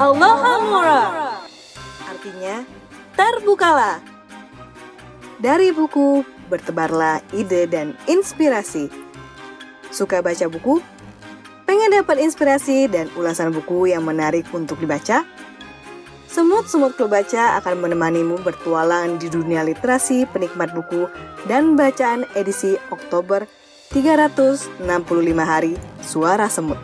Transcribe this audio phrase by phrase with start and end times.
[0.00, 1.04] Aloha Mura.
[2.08, 2.64] Artinya,
[3.12, 4.00] terbukalah.
[5.36, 8.88] Dari buku, bertebarlah ide dan inspirasi.
[9.92, 10.80] Suka baca buku?
[11.68, 15.28] Pengen dapat inspirasi dan ulasan buku yang menarik untuk dibaca?
[16.32, 21.04] Semut-semut klub baca akan menemanimu bertualang di dunia literasi penikmat buku
[21.44, 23.44] dan bacaan edisi Oktober
[23.92, 24.80] 365
[25.44, 26.80] hari Suara Semut.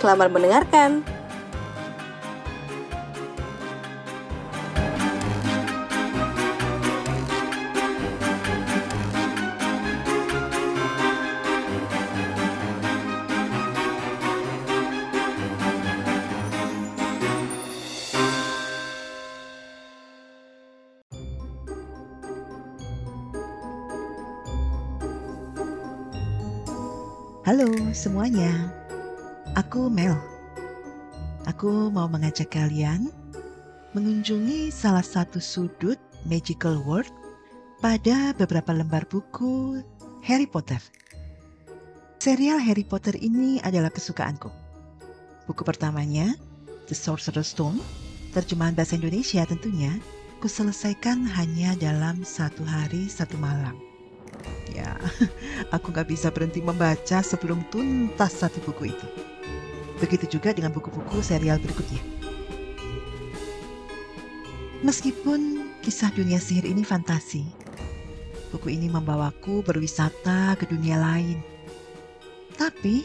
[0.00, 1.19] Selamat mendengarkan.
[27.50, 28.70] Halo semuanya,
[29.58, 30.14] aku Mel.
[31.50, 33.10] Aku mau mengajak kalian
[33.90, 35.98] mengunjungi salah satu sudut
[36.30, 37.10] Magical World
[37.82, 39.82] pada beberapa lembar buku
[40.22, 40.78] Harry Potter.
[42.22, 44.46] Serial Harry Potter ini adalah kesukaanku.
[45.50, 46.38] Buku pertamanya,
[46.86, 47.82] The Sorcerer's Stone,
[48.30, 49.98] terjemahan bahasa Indonesia tentunya,
[50.38, 53.89] kuselesaikan hanya dalam satu hari satu malam.
[54.70, 54.94] Ya,
[55.74, 59.06] aku gak bisa berhenti membaca sebelum tuntas satu buku itu.
[59.98, 62.00] Begitu juga dengan buku-buku serial berikutnya.
[64.80, 67.44] Meskipun kisah dunia sihir ini fantasi,
[68.48, 71.36] buku ini membawaku berwisata ke dunia lain.
[72.56, 73.04] Tapi,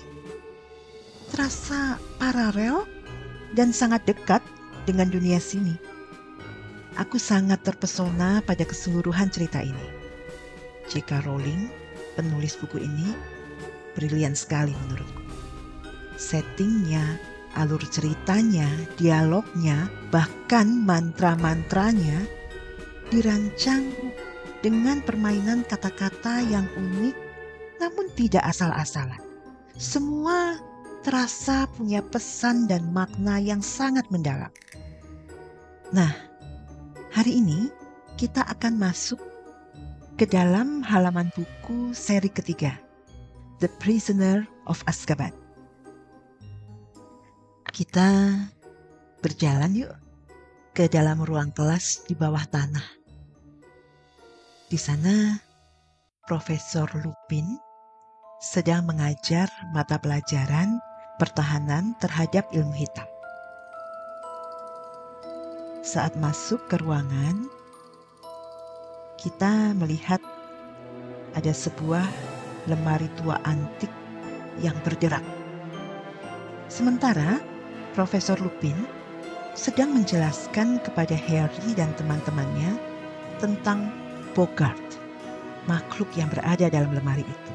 [1.36, 2.88] terasa paralel
[3.60, 4.40] dan sangat dekat
[4.88, 5.76] dengan dunia sini.
[6.96, 9.95] Aku sangat terpesona pada keseluruhan cerita ini.
[10.90, 11.26] J.K.
[11.26, 11.70] Rowling,
[12.14, 13.14] penulis buku ini,
[13.98, 15.24] brilian sekali menurutku.
[16.16, 17.20] Settingnya,
[17.56, 18.68] alur ceritanya,
[19.00, 22.24] dialognya, bahkan mantra-mantranya
[23.10, 23.92] dirancang
[24.66, 27.16] dengan permainan kata-kata yang unik
[27.78, 29.20] namun tidak asal-asalan.
[29.76, 30.58] Semua
[31.04, 34.50] terasa punya pesan dan makna yang sangat mendalam.
[35.94, 36.10] Nah,
[37.14, 37.70] hari ini
[38.18, 39.20] kita akan masuk
[40.16, 42.80] ke dalam halaman buku seri ketiga,
[43.60, 45.36] The Prisoner of Azkaban.
[47.68, 48.40] Kita
[49.20, 49.92] berjalan yuk
[50.72, 52.88] ke dalam ruang kelas di bawah tanah.
[54.72, 55.36] Di sana,
[56.24, 57.60] Profesor Lupin
[58.40, 60.80] sedang mengajar mata pelajaran
[61.20, 63.08] pertahanan terhadap ilmu hitam.
[65.84, 67.52] Saat masuk ke ruangan,
[69.26, 70.22] kita melihat
[71.34, 72.06] ada sebuah
[72.70, 73.90] lemari tua antik
[74.62, 75.26] yang bergerak.
[76.70, 77.42] Sementara
[77.98, 78.78] Profesor Lupin
[79.58, 82.78] sedang menjelaskan kepada Harry dan teman-temannya
[83.42, 83.90] tentang
[84.38, 85.02] Bogart,
[85.66, 87.54] makhluk yang berada dalam lemari itu.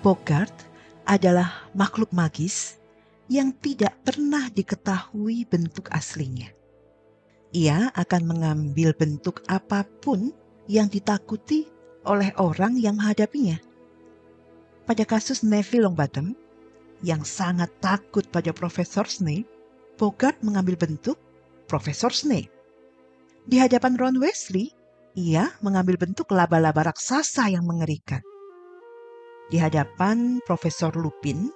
[0.00, 0.56] Bogart
[1.04, 2.80] adalah makhluk magis
[3.28, 6.48] yang tidak pernah diketahui bentuk aslinya.
[7.52, 11.66] Ia akan mengambil bentuk apa pun yang ditakuti
[12.06, 13.58] oleh orang yang menghadapinya.
[14.86, 16.38] Pada kasus Neville Longbottom,
[17.02, 19.48] yang sangat takut pada Profesor Snape,
[19.98, 21.18] Bogart mengambil bentuk
[21.66, 22.52] Profesor Snape.
[23.46, 24.70] Di hadapan Ron Weasley,
[25.18, 28.22] ia mengambil bentuk laba-laba raksasa yang mengerikan.
[29.50, 31.50] Di hadapan Profesor Lupin,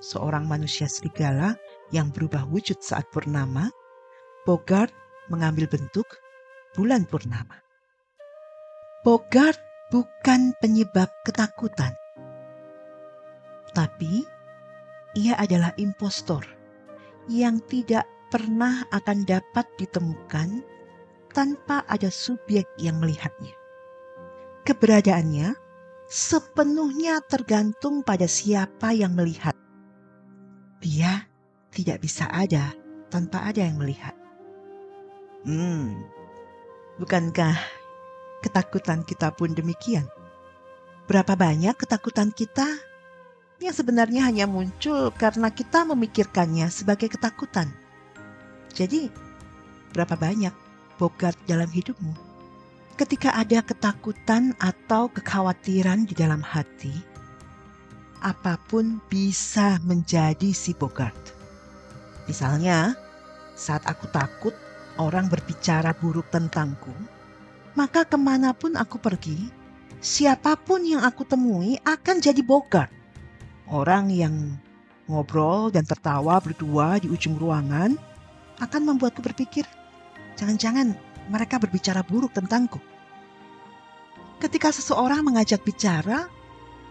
[0.00, 1.56] seorang manusia serigala
[1.92, 3.72] yang berubah wujud saat purnama,
[4.44, 4.92] Bogart
[5.32, 6.04] mengambil bentuk
[6.76, 7.63] bulan purnama.
[9.04, 9.60] Bogart
[9.92, 11.92] bukan penyebab ketakutan,
[13.76, 14.24] tapi
[15.12, 16.40] ia adalah impostor
[17.28, 20.64] yang tidak pernah akan dapat ditemukan
[21.36, 23.52] tanpa ada subjek yang melihatnya.
[24.64, 25.52] Keberadaannya
[26.08, 29.52] sepenuhnya tergantung pada siapa yang melihat.
[30.80, 31.28] Dia
[31.76, 32.72] tidak bisa ada
[33.12, 34.16] tanpa ada yang melihat.
[35.44, 35.92] Hmm,
[36.96, 37.83] bukankah
[38.44, 40.04] ketakutan kita pun demikian.
[41.08, 42.68] Berapa banyak ketakutan kita
[43.64, 47.72] yang sebenarnya hanya muncul karena kita memikirkannya sebagai ketakutan.
[48.76, 49.08] Jadi,
[49.96, 50.52] berapa banyak
[51.00, 52.12] Bogart dalam hidupmu?
[52.94, 56.94] Ketika ada ketakutan atau kekhawatiran di dalam hati,
[58.24, 61.34] apa pun bisa menjadi si Bogart.
[62.24, 62.96] Misalnya,
[63.52, 64.54] saat aku takut
[64.96, 66.94] orang berbicara buruk tentangku,
[67.74, 69.50] maka ke mana pun aku pergi,
[69.98, 72.90] siapa pun yang aku temui akan jadi Bogart.
[73.66, 74.58] Orang yang
[75.10, 77.98] ngobrol dan tertawa berdua di ujung ruangan
[78.62, 79.66] akan membuatku berpikir,
[80.38, 80.94] jangan-jangan
[81.28, 82.78] mereka berbicara buruk tentangku.
[84.38, 86.28] Ketika seseorang mengajak bicara,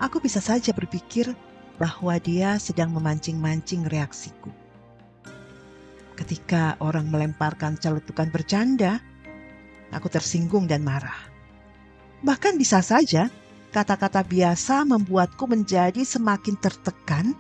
[0.02, 1.32] aku bisa saja berpikir
[1.78, 4.50] bahwa dia sedang memancing-mancing reaksiku.
[6.14, 9.02] Ketika orang melemparkan celetukan bercanda,
[9.96, 11.30] aku tersinggung dan marah.
[12.26, 13.30] Bahkan bisa saja
[13.74, 17.34] kata-kata biasa membuatku menjadi semakin tertekan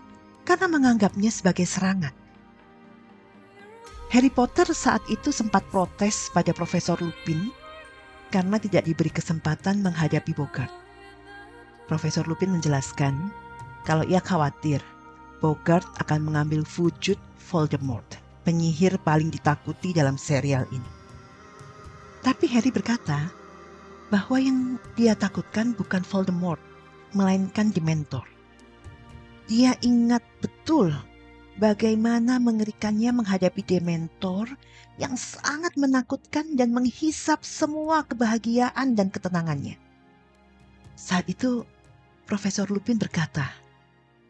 [0.44, 2.12] karena menganggapnya sebagai serangan.
[4.14, 7.50] Harry Potter saat itu sempat protes pada Profesor Lupin
[8.30, 10.70] karena tidak diberi kesempatan menghadapi Bogart.
[11.90, 13.34] Profesor Lupin menjelaskan
[13.86, 14.82] kalau ia khawatir
[15.42, 17.18] Bogart akan mengambil wujud
[17.52, 18.06] Voldemort,
[18.48, 21.03] penyihir paling ditakuti dalam serial ini.
[22.24, 23.30] Tapi Harry berkata
[24.08, 26.62] bahwa yang dia takutkan bukan Voldemort,
[27.12, 28.24] melainkan Dementor.
[29.52, 30.96] Dia ingat betul
[31.60, 34.48] bagaimana mengerikannya menghadapi dementor
[34.96, 39.76] yang sangat menakutkan dan menghisap semua kebahagiaan dan ketenangannya.
[40.96, 41.68] Saat itu,
[42.24, 43.52] Profesor Lupin berkata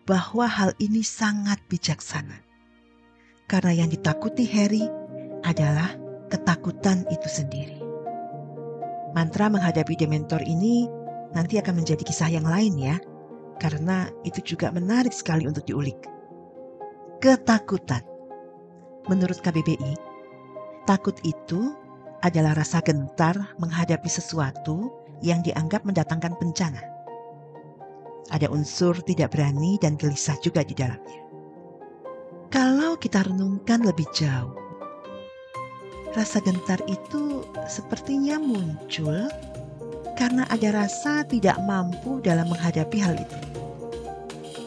[0.10, 2.42] bahwa hal ini sangat bijaksana.
[3.46, 4.88] Karena yang ditakuti Harry
[5.44, 5.94] adalah
[6.31, 7.83] ketakutan itu sendiri.
[9.13, 10.89] Mantra menghadapi dementor ini
[11.38, 12.98] nanti akan menjadi kisah yang lain ya,
[13.62, 16.10] karena itu juga menarik sekali untuk diulik
[17.24, 18.04] ketakutan.
[19.07, 19.95] Menurut KBBI,
[20.83, 21.71] takut itu
[22.19, 24.92] adalah rasa gentar menghadapi sesuatu
[25.24, 26.83] yang dianggap mendatangkan bencana.
[28.31, 31.19] Ada unsur tidak berani dan gelisah juga di dalamnya.
[32.51, 34.56] Kalau kita renungkan lebih jauh,
[36.13, 39.27] rasa gentar itu sepertinya muncul
[40.13, 43.39] karena ada rasa tidak mampu dalam menghadapi hal itu,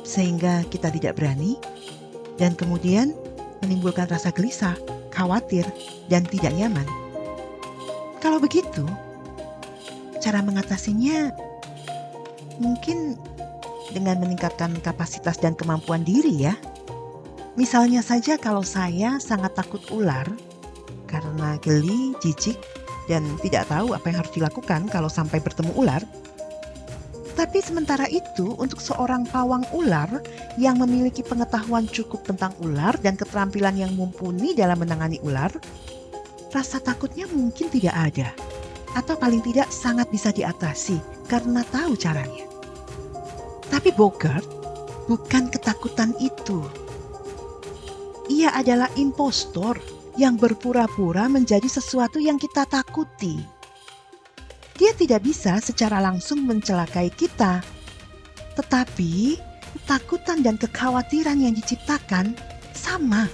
[0.03, 1.55] sehingga kita tidak berani
[2.35, 3.15] dan kemudian
[3.63, 4.75] menimbulkan rasa gelisah,
[5.15, 5.65] khawatir,
[6.11, 6.85] dan tidak nyaman.
[8.19, 8.83] Kalau begitu,
[10.19, 11.31] cara mengatasinya
[12.59, 13.15] mungkin
[13.95, 16.59] dengan meningkatkan kapasitas dan kemampuan diri ya.
[17.55, 20.29] Misalnya saja kalau saya sangat takut ular
[21.17, 22.61] karena geli, jijik,
[23.09, 26.05] dan tidak tahu apa yang harus dilakukan kalau sampai bertemu ular,
[27.37, 30.09] tapi sementara itu, untuk seorang pawang ular
[30.57, 35.53] yang memiliki pengetahuan cukup tentang ular dan keterampilan yang mumpuni dalam menangani ular,
[36.49, 38.33] rasa takutnya mungkin tidak ada,
[38.97, 40.97] atau paling tidak sangat bisa diatasi
[41.29, 42.49] karena tahu caranya.
[43.69, 44.49] Tapi Bogart
[45.05, 46.65] bukan ketakutan itu.
[48.33, 49.77] Ia adalah impostor
[50.17, 53.57] yang berpura-pura menjadi sesuatu yang kita takuti
[54.77, 57.65] dia tidak bisa secara langsung mencelakai kita.
[58.57, 59.41] Tetapi
[59.77, 62.37] ketakutan dan kekhawatiran yang diciptakan
[62.77, 63.29] sama,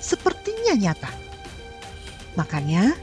[0.00, 1.12] sepertinya nyata.
[2.36, 2.96] Makanya,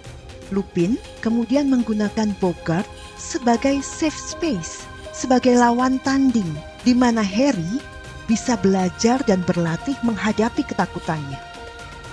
[0.54, 2.86] Lupin kemudian menggunakan Bogart
[3.18, 6.50] sebagai safe space, sebagai lawan tanding
[6.86, 7.82] di mana Harry
[8.30, 11.42] bisa belajar dan berlatih menghadapi ketakutannya.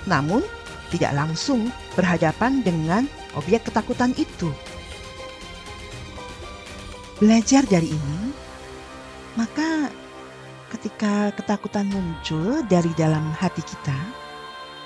[0.08, 0.40] Namun,
[0.90, 3.06] tidak langsung berhadapan dengan
[3.38, 4.50] objek ketakutan itu
[7.20, 8.32] belajar dari ini,
[9.36, 9.92] maka
[10.72, 13.98] ketika ketakutan muncul dari dalam hati kita,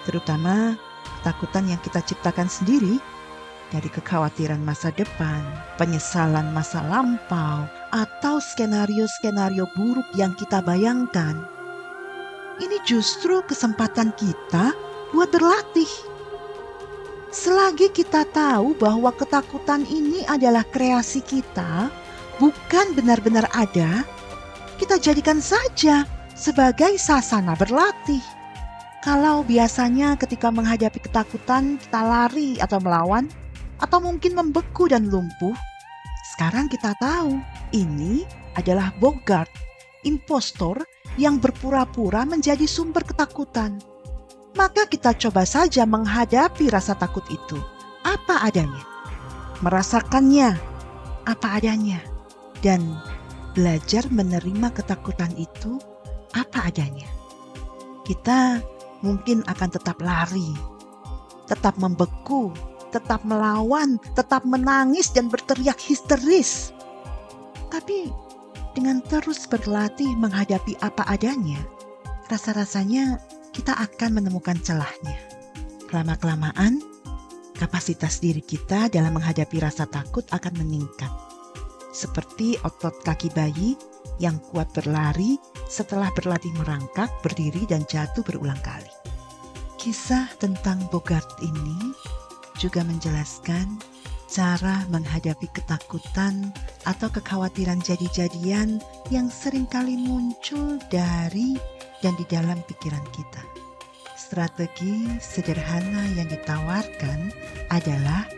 [0.03, 0.75] terutama
[1.23, 2.99] ketakutan yang kita ciptakan sendiri
[3.71, 5.47] dari kekhawatiran masa depan,
[5.79, 11.39] penyesalan masa lampau, atau skenario-skenario buruk yang kita bayangkan.
[12.59, 14.75] Ini justru kesempatan kita
[15.15, 15.89] buat berlatih.
[17.31, 21.87] Selagi kita tahu bahwa ketakutan ini adalah kreasi kita,
[22.43, 24.03] bukan benar-benar ada,
[24.83, 26.03] kita jadikan saja
[26.35, 28.23] sebagai sasana berlatih.
[29.07, 33.31] Kalau biasanya ketika menghadapi ketakutan kita lari atau melawan,
[33.79, 35.55] atau mungkin membeku dan lumpuh,
[36.35, 37.39] sekarang kita tahu
[37.71, 38.27] ini
[38.59, 39.51] adalah Bogart,
[40.07, 40.83] impostor
[41.19, 43.94] yang berpura-pura menjadi sumber ketakutan.
[44.55, 47.59] Maka kita coba saja menghadapi rasa takut itu.
[48.07, 48.83] Apa adanya?
[49.63, 50.55] Merasakannya
[51.25, 51.99] apa adanya
[52.61, 52.85] dan
[53.57, 55.83] belajar menerima ketakutan itu
[56.35, 57.07] apa adanya.
[58.07, 58.61] Kita
[59.03, 60.53] mungkin akan tetap lari,
[61.51, 62.55] tetap membeku,
[62.95, 66.71] tetap melawan, tetap menangis dan berteriak histeris.
[67.73, 68.13] Tapi
[68.75, 71.59] dengan terus berlatih menghadapi apa adanya,
[72.31, 73.19] rasa-rasanya
[73.55, 75.15] kita akan menemukan celahnya.
[75.95, 76.83] Lama-kelamaan,
[77.55, 81.09] kapasitas diri kita dalam menghadapi rasa takut akan meningkat
[81.95, 83.79] seperti otot kaki bayi
[84.19, 85.39] yang kuat berlari
[85.71, 88.91] setelah berlatih merangkak, berdiri, dan jatuh berulang kali.
[89.79, 91.95] Kisah tentang Bogart ini
[92.59, 93.79] juga menjelaskan
[94.27, 96.51] cara menghadapi ketakutan
[96.83, 98.83] atau kekhawatiran jadi-jadian
[99.15, 101.55] yang sering kali muncul dari
[102.05, 103.41] dan di dalam pikiran kita.
[104.13, 107.33] Strategi sederhana yang ditawarkan
[107.73, 108.29] adalah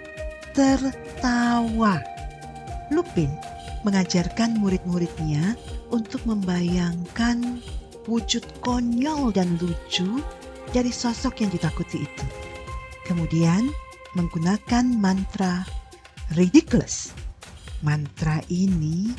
[0.55, 1.99] tertawa.
[2.95, 3.35] Lupin
[3.83, 5.59] mengajarkan murid-muridnya
[5.91, 7.59] untuk membayangkan
[8.07, 10.23] wujud konyol dan lucu
[10.71, 12.27] dari sosok yang ditakuti itu.
[13.03, 13.67] Kemudian
[14.15, 15.67] menggunakan mantra
[16.39, 17.11] ridiculous.
[17.83, 19.11] Mantra ini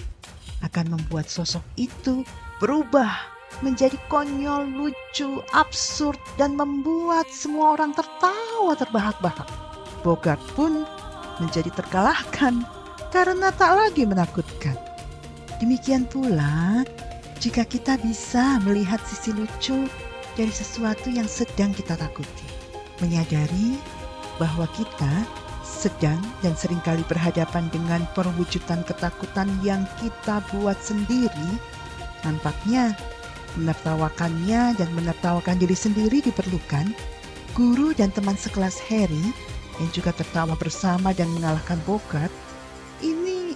[0.65, 2.25] akan membuat sosok itu
[2.57, 9.49] berubah menjadi konyol, lucu, absurd, dan membuat semua orang tertawa terbahak-bahak.
[10.05, 10.85] Bogart pun
[11.41, 12.61] menjadi terkalahkan
[13.09, 14.77] karena tak lagi menakutkan.
[15.57, 16.85] Demikian pula,
[17.41, 19.89] jika kita bisa melihat sisi lucu
[20.37, 22.45] dari sesuatu yang sedang kita takuti,
[23.01, 23.77] menyadari
[24.37, 25.25] bahwa kita
[25.65, 31.57] sedang dan sering kali berhadapan dengan perwujudan ketakutan yang kita buat sendiri,
[32.21, 32.93] nampaknya
[33.55, 36.91] menertawakannya dan menertawakan diri sendiri diperlukan.
[37.55, 39.33] Guru dan teman sekelas Harry
[39.81, 42.33] yang juga tertawa bersama dan mengalahkan Bogart,
[43.01, 43.53] ini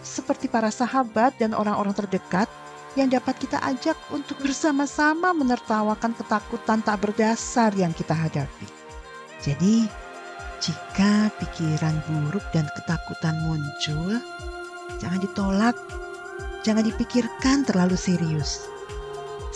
[0.00, 2.48] seperti para sahabat dan orang-orang terdekat
[2.96, 8.66] yang dapat kita ajak untuk bersama-sama menertawakan ketakutan tak berdasar yang kita hadapi.
[9.38, 9.86] Jadi,
[10.58, 14.18] jika pikiran buruk dan ketakutan muncul,
[14.98, 15.76] jangan ditolak,
[16.66, 18.66] jangan dipikirkan terlalu serius.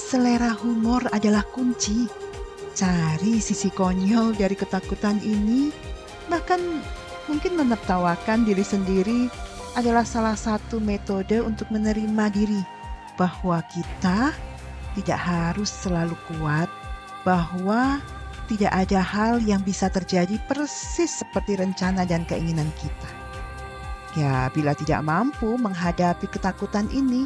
[0.03, 2.11] Selera humor adalah kunci.
[2.75, 5.71] Cari sisi konyol dari ketakutan ini,
[6.27, 6.59] bahkan
[7.31, 9.31] mungkin menertawakan diri sendiri
[9.79, 12.61] adalah salah satu metode untuk menerima diri
[13.15, 14.35] bahwa kita
[14.99, 16.69] tidak harus selalu kuat,
[17.23, 18.03] bahwa
[18.51, 23.11] tidak ada hal yang bisa terjadi persis seperti rencana dan keinginan kita.
[24.13, 27.25] Ya, bila tidak mampu menghadapi ketakutan ini,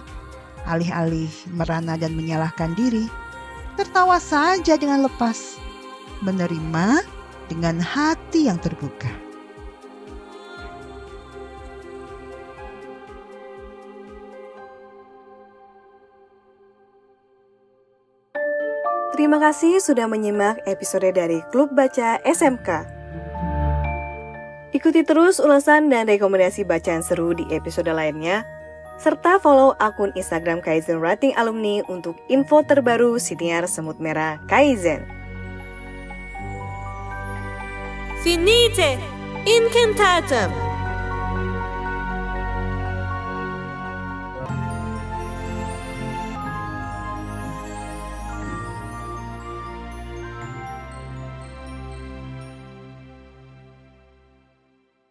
[0.66, 3.06] alih-alih merana dan menyalahkan diri,
[3.78, 5.56] tertawa saja dengan lepas,
[6.20, 7.02] menerima
[7.46, 9.26] dengan hati yang terbuka.
[19.16, 22.84] Terima kasih sudah menyimak episode dari Klub Baca SMK.
[24.76, 28.44] Ikuti terus ulasan dan rekomendasi bacaan seru di episode lainnya,
[28.96, 35.04] serta follow akun Instagram Kaizen Writing Alumni untuk info terbaru siniar semut merah Kaizen.
[38.24, 38.98] Finite
[39.46, 40.75] incantatum.